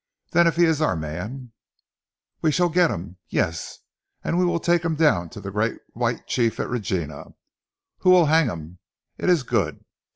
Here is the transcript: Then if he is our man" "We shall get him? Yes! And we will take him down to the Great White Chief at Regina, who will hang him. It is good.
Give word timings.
Then 0.31 0.47
if 0.47 0.55
he 0.55 0.65
is 0.65 0.81
our 0.81 0.95
man" 0.95 1.51
"We 2.41 2.49
shall 2.51 2.69
get 2.69 2.89
him? 2.89 3.17
Yes! 3.29 3.77
And 4.23 4.39
we 4.39 4.45
will 4.45 4.59
take 4.59 4.83
him 4.83 4.95
down 4.95 5.29
to 5.29 5.39
the 5.39 5.51
Great 5.51 5.77
White 5.93 6.25
Chief 6.25 6.59
at 6.59 6.67
Regina, 6.69 7.35
who 7.99 8.09
will 8.09 8.25
hang 8.25 8.47
him. 8.47 8.79
It 9.19 9.29
is 9.29 9.43
good. 9.43 9.85